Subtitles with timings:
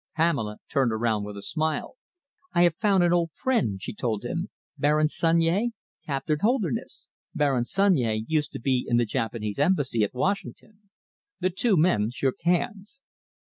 [0.15, 1.95] Pamela turned around with a smile.
[2.53, 4.49] "I have found an old friend," she told him.
[4.75, 5.73] "Baron Sunyea
[6.07, 7.07] Captain Holderness.
[7.35, 10.89] Baron Sunyea used to be in the Japanese Embassy at Washington."
[11.39, 13.03] The two men shook hands.